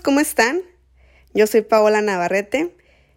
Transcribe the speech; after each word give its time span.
¿cómo 0.00 0.20
están? 0.20 0.62
Yo 1.34 1.46
soy 1.46 1.62
Paola 1.62 2.00
Navarrete. 2.00 2.74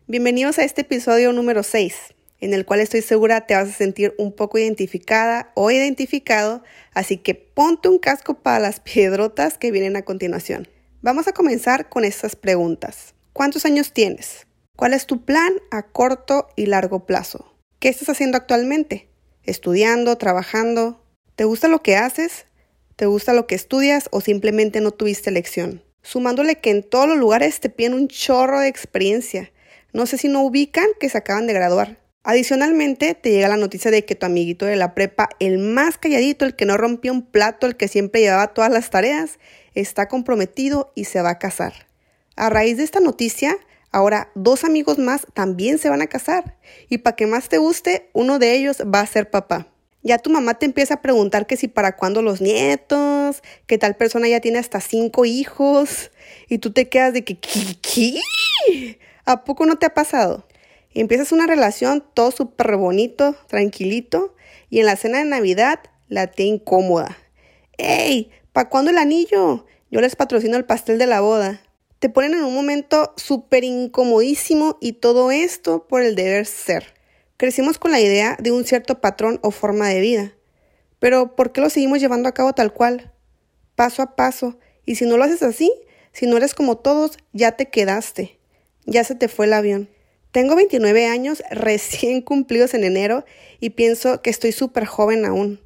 Bienvenidos 0.08 0.60
a 0.60 0.64
este 0.64 0.82
episodio 0.82 1.32
número 1.32 1.64
6, 1.64 1.96
en 2.42 2.54
el 2.54 2.66
cual 2.66 2.82
estoy 2.82 3.02
segura 3.02 3.46
te 3.46 3.56
vas 3.56 3.70
a 3.70 3.74
sentir 3.74 4.14
un 4.18 4.34
poco 4.34 4.58
identificada 4.58 5.52
o 5.56 5.72
identificado, 5.72 6.64
así 6.94 7.18
que 7.18 7.34
ponte 7.36 7.88
un 7.88 8.00
casco 8.00 8.42
para 8.42 8.60
las 8.60 8.80
piedrotas 8.82 9.58
que 9.58 9.72
vienen 9.72 9.96
a 9.96 10.02
continuación. 10.02 10.68
Vamos 11.02 11.28
a 11.28 11.32
comenzar 11.32 11.88
con 11.88 12.04
estas 12.04 12.36
preguntas. 12.36 13.14
¿Cuántos 13.32 13.66
años 13.66 13.94
tienes? 13.94 14.46
¿Cuál 14.76 14.94
es 14.94 15.06
tu 15.06 15.24
plan 15.24 15.54
a 15.72 15.84
corto 15.84 16.50
y 16.56 16.66
largo 16.66 17.06
plazo? 17.06 17.56
¿Qué 17.80 17.90
estás 17.90 18.10
haciendo 18.10 18.38
actualmente? 18.38 19.08
¿Estudiando? 19.44 20.18
¿Trabajando? 20.18 21.02
¿Te 21.36 21.46
gusta 21.46 21.68
lo 21.68 21.82
que 21.82 21.96
haces? 21.96 22.48
¿Te 22.96 23.06
gusta 23.06 23.34
lo 23.34 23.48
que 23.48 23.56
estudias 23.56 24.10
o 24.12 24.20
simplemente 24.20 24.82
no 24.82 24.92
tuviste 24.92 25.30
elección? 25.30 25.85
Sumándole 26.06 26.60
que 26.60 26.70
en 26.70 26.84
todos 26.84 27.10
los 27.10 27.18
lugares 27.18 27.60
te 27.60 27.68
piden 27.68 27.96
un 27.96 28.08
chorro 28.08 28.60
de 28.60 28.68
experiencia. 28.68 29.52
No 29.92 30.06
sé 30.06 30.20
si 30.20 30.28
no 30.28 30.44
ubican 30.44 30.86
que 31.00 31.10
se 31.10 31.18
acaban 31.18 31.48
de 31.48 31.54
graduar. 31.54 31.98
Adicionalmente, 32.22 33.16
te 33.16 33.32
llega 33.32 33.48
la 33.48 33.58
noticia 33.58 33.90
de 33.90 34.06
que 34.06 34.14
tu 34.14 34.28
amiguito 34.28 34.68
de 34.68 34.76
la 34.76 34.94
prepa, 34.94 35.30
el 35.40 35.58
más 35.58 35.98
calladito, 35.98 36.46
el 36.46 36.56
que 36.56 36.68
no 36.68 36.78
rompía 36.78 37.12
un 37.12 37.24
plato, 37.26 37.66
el 37.66 37.76
que 37.76 37.88
siempre 37.88 38.22
llevaba 38.22 38.54
todas 38.54 38.72
las 38.72 38.92
tareas, 38.92 39.40
está 39.74 40.08
comprometido 40.08 40.92
y 40.94 41.06
se 41.06 41.24
va 41.24 41.32
a 41.32 41.40
casar. 41.40 41.74
A 42.36 42.52
raíz 42.52 42.78
de 42.78 42.84
esta 42.84 43.00
noticia, 43.00 43.58
ahora 43.92 44.30
dos 44.36 44.64
amigos 44.64 45.00
más 45.00 45.26
también 45.34 45.80
se 45.80 45.90
van 45.90 46.04
a 46.04 46.08
casar. 46.08 46.56
Y 46.88 47.00
para 47.00 47.16
que 47.16 47.26
más 47.26 47.50
te 47.50 47.58
guste, 47.58 48.12
uno 48.14 48.38
de 48.38 48.54
ellos 48.54 48.78
va 48.82 49.00
a 49.00 49.08
ser 49.08 49.32
papá. 49.32 49.70
Ya 50.06 50.20
tu 50.20 50.30
mamá 50.30 50.54
te 50.54 50.68
empieza 50.68 50.94
a 50.94 51.02
preguntar 51.02 51.48
que 51.48 51.58
si 51.58 51.68
para 51.68 51.96
cuándo 51.96 52.22
los 52.22 52.40
nietos, 52.40 53.42
que 53.66 53.80
tal 53.80 53.96
persona 53.96 54.28
ya 54.28 54.40
tiene 54.40 54.60
hasta 54.60 54.80
cinco 54.80 55.26
hijos, 55.26 56.12
y 56.48 56.60
tú 56.60 56.72
te 56.72 56.90
quedas 56.90 57.12
de 57.12 57.24
que, 57.24 57.40
¿qué? 57.40 59.00
¿A 59.26 59.44
poco 59.44 59.66
no 59.66 59.80
te 59.80 59.88
ha 59.88 59.96
pasado? 59.96 60.48
Empiezas 60.94 61.32
una 61.32 61.48
relación 61.48 62.06
todo 62.14 62.30
súper 62.30 62.78
bonito, 62.78 63.36
tranquilito, 63.48 64.36
y 64.70 64.80
en 64.80 64.86
la 64.86 64.96
cena 64.96 65.18
de 65.18 65.26
Navidad 65.26 65.80
la 66.08 66.28
tía 66.28 66.46
incómoda. 66.46 67.18
¡Ey! 67.80 68.30
¿Para 68.54 68.70
cuándo 68.70 68.92
el 68.92 69.00
anillo? 69.00 69.66
Yo 69.90 70.02
les 70.02 70.16
patrocino 70.16 70.56
el 70.56 70.66
pastel 70.66 71.00
de 71.00 71.08
la 71.08 71.22
boda. 71.22 71.62
Te 71.98 72.10
ponen 72.10 72.36
en 72.36 72.44
un 72.44 72.54
momento 72.54 73.12
súper 73.18 73.64
incomodísimo 73.64 74.78
y 74.80 74.94
todo 74.94 75.32
esto 75.32 75.88
por 75.88 76.04
el 76.04 76.16
deber 76.16 76.46
ser. 76.46 76.95
Crecimos 77.38 77.78
con 77.78 77.92
la 77.92 78.00
idea 78.00 78.38
de 78.40 78.54
un 78.54 78.64
cierto 78.64 79.02
patrón 79.02 79.40
o 79.44 79.52
forma 79.52 79.90
de 79.90 80.00
vida. 80.00 80.34
Pero 81.00 81.36
¿por 81.36 81.52
qué 81.52 81.60
lo 81.60 81.70
seguimos 81.70 82.00
llevando 82.00 82.30
a 82.30 82.34
cabo 82.34 82.54
tal 82.54 82.72
cual? 82.72 83.12
Paso 83.76 84.02
a 84.02 84.16
paso. 84.16 84.58
Y 84.86 84.96
si 84.96 85.06
no 85.06 85.18
lo 85.18 85.26
haces 85.26 85.44
así, 85.44 85.70
si 86.14 86.28
no 86.28 86.38
eres 86.38 86.54
como 86.54 86.78
todos, 86.78 87.18
ya 87.34 87.52
te 87.52 87.66
quedaste. 87.66 88.40
Ya 88.86 89.04
se 89.04 89.16
te 89.16 89.28
fue 89.28 89.48
el 89.48 89.54
avión. 89.54 89.90
Tengo 90.32 90.56
29 90.56 91.08
años 91.08 91.44
recién 91.52 92.22
cumplidos 92.22 92.74
en 92.74 92.86
enero 92.86 93.26
y 93.60 93.72
pienso 93.72 94.22
que 94.22 94.30
estoy 94.30 94.54
súper 94.54 94.86
joven 94.86 95.26
aún. 95.26 95.60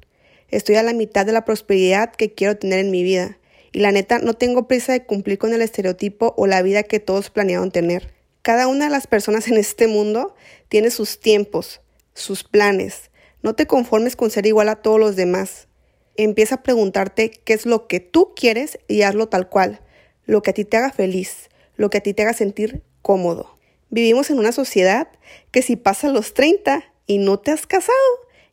Estoy 0.48 0.74
a 0.74 0.82
la 0.82 0.92
mitad 0.92 1.24
de 1.24 1.32
la 1.32 1.44
prosperidad 1.44 2.10
que 2.10 2.32
quiero 2.34 2.56
tener 2.56 2.80
en 2.80 2.90
mi 2.90 3.04
vida. 3.04 3.38
Y 3.70 3.78
la 3.78 3.92
neta, 3.92 4.18
no 4.18 4.34
tengo 4.34 4.66
prisa 4.66 4.92
de 4.92 5.04
cumplir 5.04 5.38
con 5.38 5.54
el 5.54 5.62
estereotipo 5.62 6.34
o 6.36 6.48
la 6.48 6.62
vida 6.62 6.82
que 6.82 6.98
todos 6.98 7.30
planearon 7.30 7.70
tener. 7.70 8.12
Cada 8.42 8.68
una 8.68 8.86
de 8.86 8.90
las 8.90 9.06
personas 9.06 9.48
en 9.48 9.58
este 9.58 9.86
mundo 9.86 10.34
tiene 10.68 10.90
sus 10.90 11.20
tiempos, 11.20 11.82
sus 12.14 12.42
planes. 12.42 13.10
No 13.42 13.54
te 13.54 13.66
conformes 13.66 14.16
con 14.16 14.30
ser 14.30 14.46
igual 14.46 14.70
a 14.70 14.76
todos 14.76 14.98
los 14.98 15.14
demás. 15.14 15.68
Empieza 16.16 16.56
a 16.56 16.62
preguntarte 16.62 17.30
qué 17.30 17.52
es 17.52 17.66
lo 17.66 17.86
que 17.86 18.00
tú 18.00 18.32
quieres 18.34 18.78
y 18.88 19.02
hazlo 19.02 19.28
tal 19.28 19.48
cual, 19.48 19.80
lo 20.24 20.42
que 20.42 20.50
a 20.50 20.54
ti 20.54 20.64
te 20.64 20.78
haga 20.78 20.90
feliz, 20.90 21.50
lo 21.76 21.90
que 21.90 21.98
a 21.98 22.02
ti 22.02 22.14
te 22.14 22.22
haga 22.22 22.32
sentir 22.32 22.82
cómodo. 23.02 23.56
Vivimos 23.90 24.30
en 24.30 24.38
una 24.38 24.52
sociedad 24.52 25.08
que 25.50 25.60
si 25.60 25.76
pasas 25.76 26.12
los 26.12 26.32
30 26.32 26.84
y 27.06 27.18
no 27.18 27.38
te 27.38 27.50
has 27.50 27.66
casado, 27.66 27.98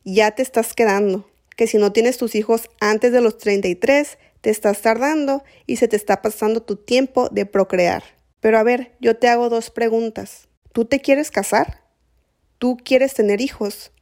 ya 0.04 0.32
te 0.32 0.42
estás 0.42 0.74
quedando. 0.74 1.30
Que 1.56 1.66
si 1.66 1.78
no 1.78 1.92
tienes 1.92 2.18
tus 2.18 2.34
hijos 2.34 2.68
antes 2.80 3.12
de 3.12 3.20
los 3.20 3.38
33, 3.38 4.18
te 4.42 4.50
estás 4.50 4.82
tardando 4.82 5.44
y 5.66 5.76
se 5.76 5.88
te 5.88 5.96
está 5.96 6.20
pasando 6.22 6.62
tu 6.62 6.76
tiempo 6.76 7.28
de 7.30 7.46
procrear. 7.46 8.17
Pero 8.40 8.58
a 8.58 8.62
ver, 8.62 8.96
yo 9.00 9.16
te 9.16 9.28
hago 9.28 9.48
dos 9.48 9.70
preguntas. 9.70 10.48
¿Tú 10.72 10.84
te 10.84 11.00
quieres 11.00 11.30
casar? 11.30 11.82
¿Tú 12.58 12.76
quieres 12.76 13.14
tener 13.14 13.40
hijos? 13.40 13.92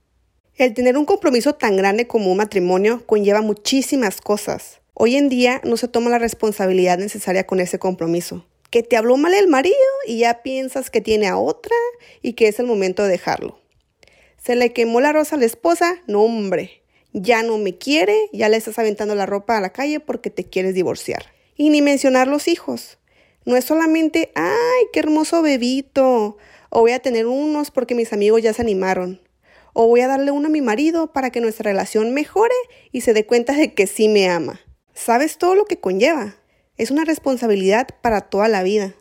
El 0.56 0.74
tener 0.74 0.96
un 0.96 1.04
compromiso 1.04 1.54
tan 1.54 1.76
grande 1.76 2.06
como 2.06 2.30
un 2.30 2.38
matrimonio 2.38 3.04
conlleva 3.06 3.42
muchísimas 3.42 4.20
cosas. 4.20 4.80
Hoy 4.94 5.16
en 5.16 5.28
día 5.28 5.60
no 5.64 5.76
se 5.76 5.88
toma 5.88 6.08
la 6.08 6.18
responsabilidad 6.18 6.96
necesaria 6.98 7.46
con 7.46 7.60
ese 7.60 7.78
compromiso. 7.78 8.46
Que 8.70 8.82
te 8.82 8.96
habló 8.96 9.16
mal 9.18 9.34
el 9.34 9.48
marido 9.48 9.76
y 10.06 10.18
ya 10.18 10.42
piensas 10.42 10.90
que 10.90 11.02
tiene 11.02 11.28
a 11.28 11.36
otra 11.36 11.76
y 12.22 12.32
que 12.32 12.48
es 12.48 12.58
el 12.58 12.66
momento 12.66 13.02
de 13.02 13.10
dejarlo. 13.10 13.60
Se 14.42 14.56
le 14.56 14.72
quemó 14.72 15.00
la 15.00 15.12
rosa 15.12 15.36
a 15.36 15.38
la 15.38 15.44
esposa, 15.44 15.96
no 16.06 16.22
hombre, 16.22 16.82
ya 17.12 17.42
no 17.42 17.58
me 17.58 17.76
quiere, 17.76 18.16
ya 18.32 18.48
le 18.48 18.56
estás 18.56 18.78
aventando 18.78 19.14
la 19.14 19.26
ropa 19.26 19.56
a 19.56 19.60
la 19.60 19.72
calle 19.72 20.00
porque 20.00 20.30
te 20.30 20.44
quieres 20.44 20.74
divorciar. 20.74 21.26
Y 21.56 21.70
ni 21.70 21.82
mencionar 21.82 22.28
los 22.28 22.48
hijos. 22.48 22.98
No 23.46 23.56
es 23.56 23.64
solamente, 23.64 24.32
ay, 24.34 24.86
qué 24.92 24.98
hermoso 24.98 25.40
bebito, 25.40 26.36
o 26.68 26.80
voy 26.80 26.90
a 26.90 26.98
tener 26.98 27.26
unos 27.26 27.70
porque 27.70 27.94
mis 27.94 28.12
amigos 28.12 28.42
ya 28.42 28.52
se 28.52 28.60
animaron, 28.60 29.22
o 29.72 29.86
voy 29.86 30.00
a 30.00 30.08
darle 30.08 30.32
uno 30.32 30.48
a 30.48 30.50
mi 30.50 30.60
marido 30.60 31.12
para 31.12 31.30
que 31.30 31.40
nuestra 31.40 31.70
relación 31.70 32.12
mejore 32.12 32.56
y 32.90 33.02
se 33.02 33.14
dé 33.14 33.24
cuenta 33.24 33.52
de 33.52 33.72
que 33.72 33.86
sí 33.86 34.08
me 34.08 34.28
ama. 34.28 34.60
¿Sabes 34.94 35.38
todo 35.38 35.54
lo 35.54 35.64
que 35.64 35.78
conlleva? 35.78 36.34
Es 36.76 36.90
una 36.90 37.04
responsabilidad 37.04 37.86
para 38.02 38.22
toda 38.22 38.48
la 38.48 38.64
vida. 38.64 38.96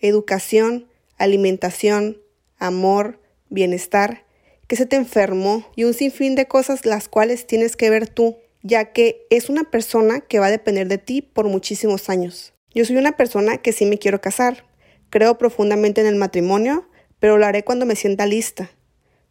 Educación, 0.00 0.88
alimentación, 1.18 2.22
amor, 2.58 3.20
bienestar, 3.50 4.24
que 4.68 4.76
se 4.76 4.86
te 4.86 4.96
enfermó 4.96 5.70
y 5.76 5.84
un 5.84 5.92
sinfín 5.92 6.34
de 6.34 6.48
cosas 6.48 6.86
las 6.86 7.10
cuales 7.10 7.46
tienes 7.46 7.76
que 7.76 7.90
ver 7.90 8.08
tú, 8.08 8.38
ya 8.62 8.94
que 8.94 9.26
es 9.28 9.50
una 9.50 9.70
persona 9.70 10.22
que 10.22 10.38
va 10.38 10.46
a 10.46 10.50
depender 10.50 10.88
de 10.88 10.96
ti 10.96 11.20
por 11.20 11.46
muchísimos 11.46 12.08
años. 12.08 12.55
Yo 12.76 12.84
soy 12.84 12.98
una 12.98 13.16
persona 13.16 13.56
que 13.56 13.72
sí 13.72 13.86
me 13.86 13.96
quiero 13.96 14.20
casar. 14.20 14.66
Creo 15.08 15.38
profundamente 15.38 16.02
en 16.02 16.06
el 16.06 16.16
matrimonio, 16.16 16.86
pero 17.18 17.38
lo 17.38 17.46
haré 17.46 17.64
cuando 17.64 17.86
me 17.86 17.96
sienta 17.96 18.26
lista, 18.26 18.70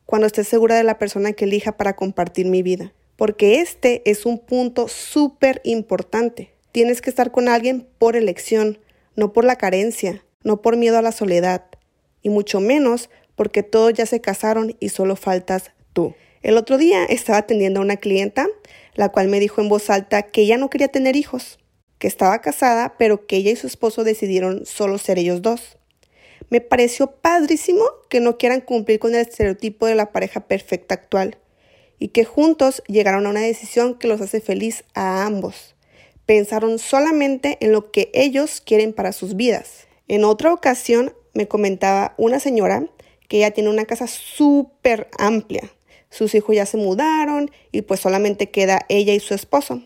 cuando 0.07 0.25
esté 0.25 0.43
segura 0.43 0.77
de 0.77 0.83
la 0.83 0.97
persona 0.97 1.33
que 1.33 1.45
elija 1.45 1.77
para 1.77 1.95
compartir 1.95 2.47
mi 2.47 2.63
vida. 2.63 2.91
Porque 3.15 3.61
este 3.61 4.01
es 4.09 4.25
un 4.25 4.39
punto 4.39 4.87
súper 4.87 5.61
importante. 5.63 6.53
Tienes 6.71 7.03
que 7.03 7.11
estar 7.11 7.31
con 7.31 7.47
alguien 7.47 7.87
por 7.99 8.15
elección, 8.15 8.79
no 9.15 9.31
por 9.31 9.45
la 9.45 9.57
carencia, 9.57 10.25
no 10.43 10.63
por 10.63 10.75
miedo 10.75 10.97
a 10.97 11.03
la 11.03 11.11
soledad, 11.11 11.65
y 12.23 12.29
mucho 12.29 12.59
menos 12.59 13.11
porque 13.35 13.61
todos 13.61 13.93
ya 13.93 14.07
se 14.07 14.21
casaron 14.21 14.75
y 14.79 14.89
solo 14.89 15.15
faltas 15.15 15.71
tú. 15.93 16.15
El 16.41 16.57
otro 16.57 16.79
día 16.79 17.05
estaba 17.05 17.37
atendiendo 17.37 17.79
a 17.79 17.83
una 17.83 17.97
clienta, 17.97 18.47
la 18.95 19.09
cual 19.09 19.27
me 19.27 19.39
dijo 19.39 19.61
en 19.61 19.69
voz 19.69 19.91
alta 19.91 20.23
que 20.23 20.41
ella 20.41 20.57
no 20.57 20.71
quería 20.71 20.87
tener 20.87 21.15
hijos, 21.15 21.59
que 21.99 22.07
estaba 22.07 22.41
casada, 22.41 22.95
pero 22.97 23.25
que 23.25 23.37
ella 23.37 23.51
y 23.51 23.55
su 23.55 23.67
esposo 23.67 24.03
decidieron 24.03 24.65
solo 24.65 24.97
ser 24.97 25.19
ellos 25.19 25.41
dos. 25.41 25.77
Me 26.49 26.61
pareció 26.61 27.11
padrísimo 27.11 27.83
que 28.09 28.19
no 28.19 28.37
quieran 28.37 28.61
cumplir 28.61 28.99
con 28.99 29.15
el 29.15 29.21
estereotipo 29.21 29.87
de 29.87 29.95
la 29.95 30.11
pareja 30.11 30.41
perfecta 30.41 30.95
actual 30.95 31.37
y 31.97 32.09
que 32.09 32.25
juntos 32.25 32.83
llegaron 32.87 33.25
a 33.25 33.29
una 33.29 33.41
decisión 33.41 33.97
que 33.97 34.07
los 34.07 34.21
hace 34.21 34.41
feliz 34.41 34.83
a 34.93 35.25
ambos. 35.25 35.75
Pensaron 36.25 36.79
solamente 36.79 37.57
en 37.61 37.71
lo 37.71 37.91
que 37.91 38.11
ellos 38.13 38.61
quieren 38.61 38.93
para 38.93 39.11
sus 39.11 39.35
vidas. 39.35 39.87
En 40.07 40.23
otra 40.23 40.53
ocasión 40.53 41.13
me 41.33 41.47
comentaba 41.47 42.13
una 42.17 42.39
señora 42.39 42.87
que 43.27 43.37
ella 43.37 43.51
tiene 43.51 43.69
una 43.69 43.85
casa 43.85 44.07
súper 44.07 45.09
amplia. 45.17 45.71
Sus 46.09 46.35
hijos 46.35 46.55
ya 46.55 46.65
se 46.65 46.77
mudaron 46.77 47.51
y 47.71 47.81
pues 47.81 47.99
solamente 47.99 48.49
queda 48.49 48.85
ella 48.87 49.13
y 49.13 49.19
su 49.19 49.33
esposo. 49.33 49.81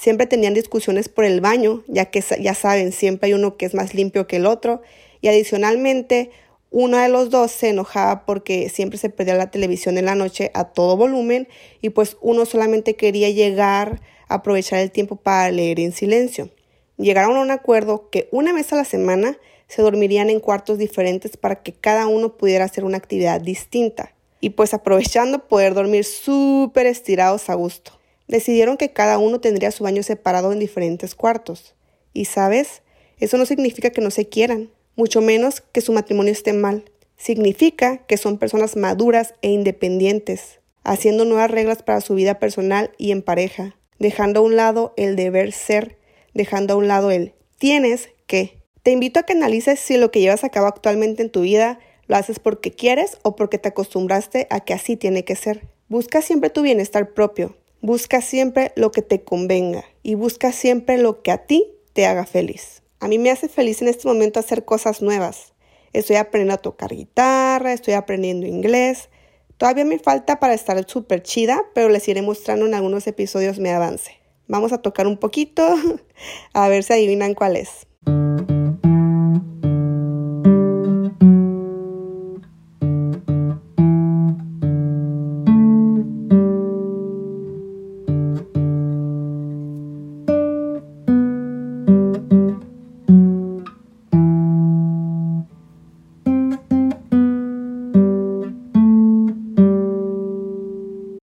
Siempre 0.00 0.26
tenían 0.26 0.54
discusiones 0.54 1.10
por 1.10 1.26
el 1.26 1.42
baño, 1.42 1.84
ya 1.86 2.06
que 2.06 2.24
ya 2.40 2.54
saben, 2.54 2.90
siempre 2.90 3.26
hay 3.26 3.34
uno 3.34 3.58
que 3.58 3.66
es 3.66 3.74
más 3.74 3.92
limpio 3.92 4.26
que 4.26 4.36
el 4.36 4.46
otro. 4.46 4.80
Y 5.20 5.28
adicionalmente, 5.28 6.30
uno 6.70 6.96
de 6.96 7.10
los 7.10 7.28
dos 7.28 7.50
se 7.50 7.68
enojaba 7.68 8.24
porque 8.24 8.70
siempre 8.70 8.98
se 8.98 9.10
perdía 9.10 9.34
la 9.34 9.50
televisión 9.50 9.98
en 9.98 10.06
la 10.06 10.14
noche 10.14 10.52
a 10.54 10.64
todo 10.64 10.96
volumen 10.96 11.48
y 11.82 11.90
pues 11.90 12.16
uno 12.22 12.46
solamente 12.46 12.96
quería 12.96 13.28
llegar 13.28 14.00
a 14.28 14.36
aprovechar 14.36 14.78
el 14.78 14.90
tiempo 14.90 15.16
para 15.16 15.50
leer 15.50 15.78
en 15.80 15.92
silencio. 15.92 16.48
Llegaron 16.96 17.36
a 17.36 17.42
un 17.42 17.50
acuerdo 17.50 18.08
que 18.08 18.30
una 18.32 18.54
vez 18.54 18.72
a 18.72 18.76
la 18.76 18.86
semana 18.86 19.36
se 19.68 19.82
dormirían 19.82 20.30
en 20.30 20.40
cuartos 20.40 20.78
diferentes 20.78 21.36
para 21.36 21.56
que 21.56 21.74
cada 21.74 22.06
uno 22.06 22.38
pudiera 22.38 22.64
hacer 22.64 22.84
una 22.84 22.96
actividad 22.96 23.42
distinta 23.42 24.14
y 24.40 24.50
pues 24.50 24.72
aprovechando 24.72 25.46
poder 25.46 25.74
dormir 25.74 26.06
súper 26.06 26.86
estirados 26.86 27.50
a 27.50 27.54
gusto 27.54 27.99
decidieron 28.30 28.76
que 28.76 28.92
cada 28.92 29.18
uno 29.18 29.40
tendría 29.40 29.72
su 29.72 29.84
baño 29.84 30.02
separado 30.02 30.52
en 30.52 30.60
diferentes 30.60 31.14
cuartos. 31.14 31.74
Y 32.14 32.26
sabes, 32.26 32.82
eso 33.18 33.36
no 33.36 33.44
significa 33.44 33.90
que 33.90 34.00
no 34.00 34.10
se 34.10 34.28
quieran, 34.28 34.70
mucho 34.96 35.20
menos 35.20 35.60
que 35.60 35.80
su 35.80 35.92
matrimonio 35.92 36.32
esté 36.32 36.52
mal. 36.52 36.84
Significa 37.16 37.98
que 37.98 38.16
son 38.16 38.38
personas 38.38 38.76
maduras 38.76 39.34
e 39.42 39.50
independientes, 39.50 40.60
haciendo 40.84 41.24
nuevas 41.24 41.50
reglas 41.50 41.82
para 41.82 42.00
su 42.00 42.14
vida 42.14 42.38
personal 42.38 42.92
y 42.96 43.10
en 43.10 43.22
pareja, 43.22 43.76
dejando 43.98 44.40
a 44.40 44.42
un 44.44 44.56
lado 44.56 44.94
el 44.96 45.16
deber 45.16 45.52
ser, 45.52 45.98
dejando 46.32 46.74
a 46.74 46.76
un 46.76 46.88
lado 46.88 47.10
el 47.10 47.34
tienes 47.58 48.10
que. 48.26 48.62
Te 48.82 48.92
invito 48.92 49.20
a 49.20 49.24
que 49.24 49.34
analices 49.34 49.78
si 49.78 49.98
lo 49.98 50.10
que 50.10 50.20
llevas 50.20 50.44
a 50.44 50.48
cabo 50.48 50.66
actualmente 50.66 51.22
en 51.22 51.30
tu 51.30 51.42
vida 51.42 51.78
lo 52.06 52.16
haces 52.16 52.38
porque 52.38 52.70
quieres 52.70 53.18
o 53.22 53.36
porque 53.36 53.58
te 53.58 53.68
acostumbraste 53.68 54.46
a 54.50 54.60
que 54.60 54.72
así 54.72 54.96
tiene 54.96 55.24
que 55.24 55.36
ser. 55.36 55.68
Busca 55.88 56.22
siempre 56.22 56.48
tu 56.48 56.62
bienestar 56.62 57.12
propio, 57.12 57.56
busca 57.80 58.20
siempre 58.20 58.72
lo 58.76 58.92
que 58.92 59.02
te 59.02 59.22
convenga 59.22 59.84
y 60.02 60.14
busca 60.14 60.52
siempre 60.52 60.98
lo 60.98 61.22
que 61.22 61.30
a 61.30 61.46
ti 61.46 61.72
te 61.92 62.06
haga 62.06 62.26
feliz. 62.26 62.82
A 63.00 63.08
mí 63.08 63.18
me 63.18 63.30
hace 63.30 63.48
feliz 63.48 63.80
en 63.82 63.88
este 63.88 64.06
momento 64.06 64.40
hacer 64.40 64.64
cosas 64.64 65.02
nuevas. 65.02 65.54
Estoy 65.92 66.16
aprendiendo 66.16 66.54
a 66.54 66.58
tocar 66.58 66.94
guitarra, 66.94 67.72
estoy 67.72 67.94
aprendiendo 67.94 68.46
inglés. 68.46 69.08
Todavía 69.56 69.84
me 69.84 69.98
falta 69.98 70.38
para 70.38 70.54
estar 70.54 70.82
súper 70.88 71.22
chida, 71.22 71.64
pero 71.74 71.88
les 71.88 72.06
iré 72.08 72.22
mostrando 72.22 72.66
en 72.66 72.74
algunos 72.74 73.06
episodios 73.06 73.58
mi 73.58 73.70
avance. 73.70 74.12
Vamos 74.46 74.72
a 74.72 74.78
tocar 74.78 75.06
un 75.06 75.16
poquito, 75.16 75.76
a 76.52 76.68
ver 76.68 76.82
si 76.82 76.92
adivinan 76.92 77.34
cuál 77.34 77.56
es. 77.56 77.86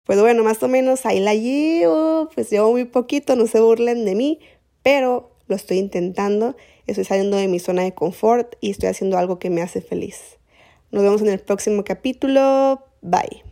Pues 0.05 0.21
bueno, 0.21 0.43
más 0.43 0.63
o 0.63 0.69
menos 0.69 1.07
ahí 1.07 1.21
la 1.21 1.35
llevo, 1.35 2.29
pues 2.35 2.51
llevo 2.51 2.73
muy 2.73 2.85
poquito, 2.85 3.37
no 3.37 3.47
se 3.47 3.61
burlen 3.61 4.05
de 4.05 4.15
mí, 4.15 4.41
pero 4.83 5.31
lo 5.47 5.55
estoy 5.55 5.79
intentando, 5.79 6.57
estoy 6.87 7.05
saliendo 7.05 7.37
de 7.37 7.49
mi 7.49 7.61
zona 7.61 7.83
de 7.83 7.95
confort 7.95 8.55
y 8.61 8.71
estoy 8.71 8.89
haciendo 8.89 9.17
algo 9.17 9.39
que 9.39 9.51
me 9.51 9.63
hace 9.63 9.81
feliz. 9.81 10.39
Nos 10.91 11.05
vemos 11.05 11.23
en 11.23 11.29
el 11.29 11.39
próximo 11.39 11.85
capítulo, 11.85 12.85
bye. 13.01 13.43